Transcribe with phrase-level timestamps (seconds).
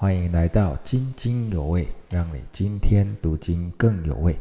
[0.00, 4.36] 欢迎来到津津有味，让你今天读经更有味。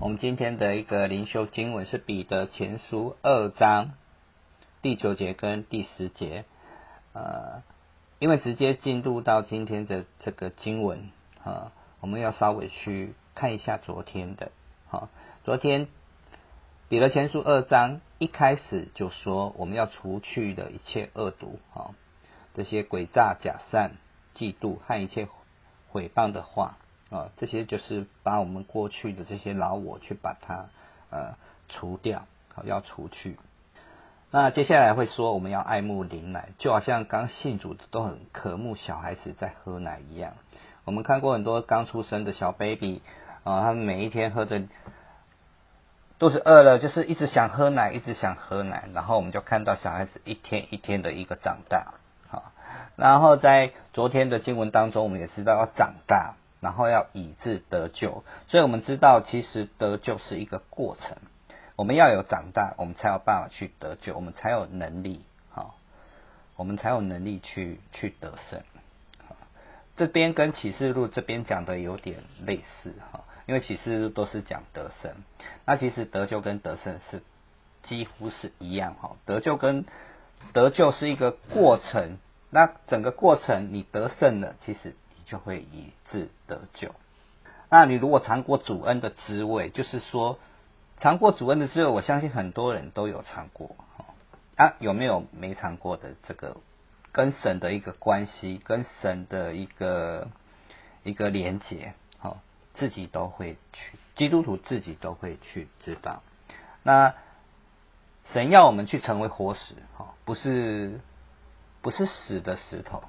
[0.00, 3.90] 我们今天的一个灵修经文是彼得前书二章
[4.80, 6.46] 第九节跟第十节。
[7.12, 7.62] 呃，
[8.18, 11.10] 因为直接进入到今天的这个经文
[11.44, 11.70] 啊，
[12.00, 14.52] 我们要稍微去看一下昨天的。
[14.88, 15.10] 好，
[15.44, 15.88] 昨天
[16.88, 21.90] 彼得前书二章一开始就说，我们要除去的一切恶毒啊，
[22.54, 23.96] 这些诡诈、假善、
[24.36, 25.26] 嫉妒和一切
[25.88, 26.76] 毁谤的话
[27.10, 30.68] 啊，这些就是把我们过去的这些老我去把它
[31.10, 31.34] 呃
[31.68, 33.36] 除掉，好要除去。
[34.30, 40.34] 那接下来会说，我们要爱慕灵奶，就好像刚信主都很渴慕小孩子在喝奶一样。
[40.84, 43.02] 我们看过很多刚出生的小 baby。
[43.44, 44.62] 啊，他们每一天喝的
[46.22, 48.84] 肚子饿了，就是一直想喝奶，一直想喝奶。
[48.94, 51.94] 然后我们就看到小孩子一天一天的一个长大，
[52.28, 52.52] 好。
[52.94, 58.22] 然后在昨天的经文当中，我们也知道要长大，然后要以致得救。
[58.46, 61.16] 所以我们知道，其实得救是一个过程。
[61.74, 65.74] 我们要有长大，我们才有办法去得救，我们才有能力，好，
[66.54, 68.60] 我们才有能力去去得胜。
[69.96, 73.24] 这边跟启示录这边讲的有点类似，哈。
[73.52, 75.12] 因为其实都是讲得胜，
[75.66, 77.22] 那其实得救跟得胜是
[77.82, 79.16] 几乎是一样哈。
[79.26, 79.84] 得救跟
[80.54, 82.16] 得救是一个过程，
[82.48, 86.94] 那整个过程你得胜了，其实你就会以致得救。
[87.68, 90.38] 那你如果尝过主恩的滋味，就是说
[90.98, 94.06] 尝过主恩的滋味，我相信很多人都有尝过哈。
[94.56, 96.56] 啊，有没有没尝过的这个
[97.12, 100.28] 跟神的一个关系，跟神的一个
[101.02, 101.92] 一个连结？
[102.74, 106.22] 自己都会去，基督徒自己都会去知道。
[106.82, 107.14] 那
[108.32, 111.00] 神要我们去成为活石，哈，不是
[111.80, 113.02] 不是死的石头。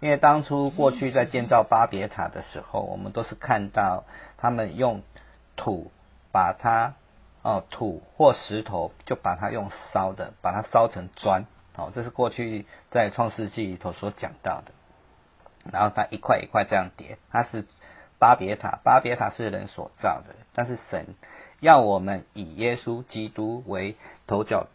[0.00, 4.04] 因为当初过去在建造巴别塔的时候，我们都是看到
[4.38, 5.02] 他们用
[5.56, 5.90] 土
[6.32, 6.94] 把它
[7.42, 14.72] 哦土或石头就把它用烧的，把它烧成砖，哦，这是过去在创世纪里头所讲到的。
[15.70, 17.66] 然后它一块一块这样叠，它是。
[18.20, 21.06] 巴别塔，巴别塔是人所造的，但是神
[21.58, 24.66] 要我们以耶稣基督为头角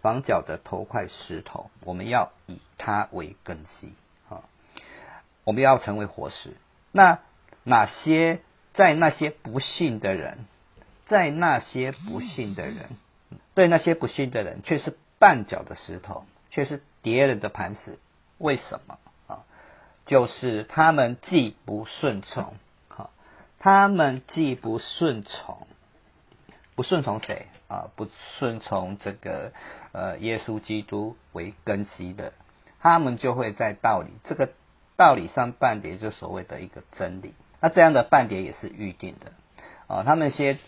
[0.00, 3.92] 房角的头块石头，我们要以他为根基
[4.30, 4.42] 啊，
[5.44, 6.54] 我们要成为活石。
[6.92, 7.18] 那
[7.62, 8.40] 哪些
[8.72, 10.46] 在那些不幸的人，
[11.06, 12.88] 在那些不幸的人，
[13.54, 17.98] 对那些不幸的人却是绊脚的石头，却是别人的磐石？
[18.38, 19.44] 为什么啊？
[20.06, 22.54] 就是他们既不顺从。
[23.64, 25.66] 他们既不顺从，
[26.74, 27.88] 不顺从谁啊？
[27.96, 29.54] 不顺从这个
[29.92, 32.34] 呃耶稣基督为根基的，
[32.80, 34.50] 他们就会在道理这个
[34.98, 37.32] 道理上半点，就所谓的一个真理。
[37.62, 39.32] 那这样的半点也是预定的
[39.86, 40.02] 啊。
[40.02, 40.58] 他们先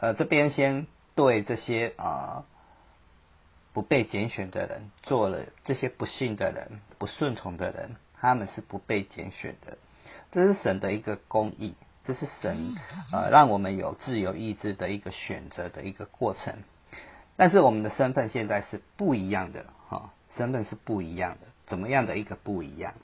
[0.00, 2.44] 呃这边先对这些啊
[3.72, 9.78] 不被拣选的人做了这些不信的人、不顺从的人，他们是不被拣选的。
[10.32, 11.76] 这是神的一个公义。
[12.06, 12.74] 这是神
[13.12, 16.56] 呃让我们有自由意志的一个选择的一个过程，
[17.36, 22.94] 但是我们的身份现在是不一样的哈，身份是不一样的，怎么样的一个不一样？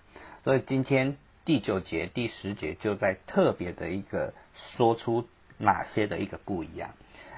[0.43, 4.35] 所以今天第九节、第十节就在特别的一个
[4.77, 5.29] 说出
[5.59, 6.91] 哪些的一个不一样，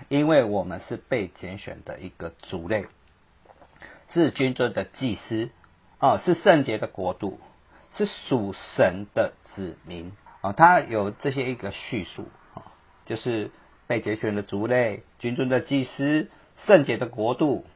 [0.09, 2.87] 因为我们是被拣选的一个族类，
[4.13, 5.51] 是君尊的祭司
[5.99, 7.39] 哦，是圣洁的国度，
[7.97, 10.13] 是属神的子民。
[10.41, 12.73] 啊，他有这些一个叙述啊，
[13.05, 13.51] 就是
[13.87, 16.31] 被节选的族类、君尊的祭司、
[16.67, 17.67] 圣洁的国度，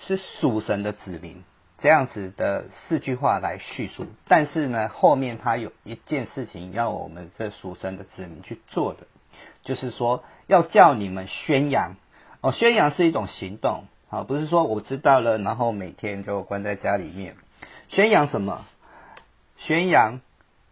[0.00, 1.44] 是属神的子民，
[1.78, 4.06] 这样子的四句话来叙述。
[4.26, 9.06] 但是呢，后面他有一件事情要我们这属神的子民去做的，
[9.62, 11.94] 就是说要叫你们宣扬
[12.40, 17.36] 哦，宣扬是一种行动啊，不是说我知道了，然后每天就关在家里面
[17.88, 18.64] 宣扬什么，
[19.58, 20.20] 宣扬。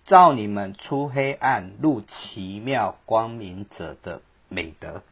[0.07, 5.03] 照你们出黑暗入奇妙光明者的美德，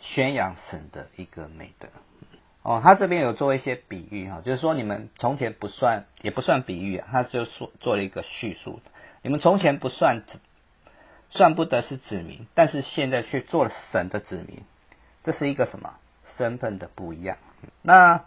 [0.00, 1.88] 宣扬神的一个美德。
[2.62, 8.80] 哦，他这边有做一些比喻哈，就是说你们从前不算，也不算比喻，他就说做了一个叙述。
[9.22, 10.22] 你们从前不算，
[11.30, 14.62] 算不得是子民，但是现在却做了神的子民，
[15.24, 15.94] 这是一个什么
[16.36, 17.38] 身份的不一样？
[17.82, 18.24] 那。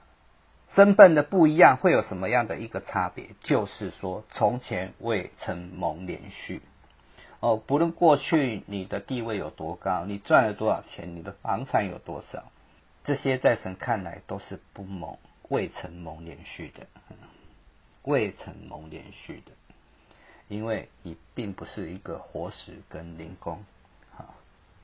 [0.78, 3.32] 身份的不一样会有什么样的一个差别？
[3.42, 6.62] 就是说，从前未曾蒙连续
[7.40, 12.44] 哦，不论过去你的地位有多高，你赚了多少钱，你的房产有多少，
[13.06, 15.18] 这些在神看来都是不蒙、
[15.50, 16.86] 未曾蒙连续的，
[18.04, 19.54] 未曾蒙连续的，
[20.48, 23.66] 因为你并不是一个活石跟灵工。
[24.16, 24.36] 好，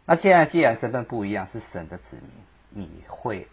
[0.07, 2.17] 那现在既然身份不一样，是神的子
[2.71, 3.47] 民，你会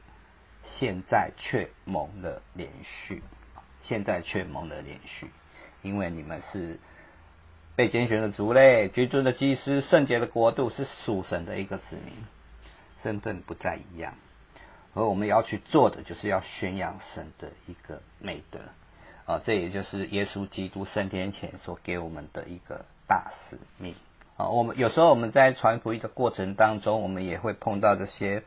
[0.81, 3.23] 现在却蒙了连续，
[3.83, 5.31] 现在却蒙了连续，
[5.83, 6.81] 因为你们是。
[7.77, 12.13] 被拣选的族类，居住的祭司，圣洁的国度，是属神的一个子民，
[13.03, 14.13] 身份不再一样。
[14.93, 18.59] 而我们要去做的，就是要宣扬神的一个美德
[19.25, 23.95] 啊，这也就是耶稣基督升天前所给我们的一个大使命
[24.37, 24.49] 啊。
[24.49, 28.43] 我们有时候我们在传福音的过程当中，我们也会碰到这些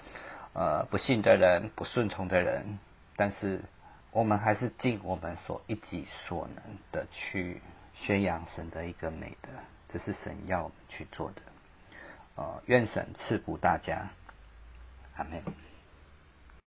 [0.54, 2.80] 呃不信的人、不顺从的人，
[3.16, 3.62] 但是
[4.12, 7.62] 我们还是尽我们所一己所能的去。
[7.96, 9.50] 宣扬神的一个美德，
[9.88, 11.42] 这是神要我们去做的。
[12.34, 14.10] 呃，愿神赐福大家，
[15.16, 15.40] 阿门。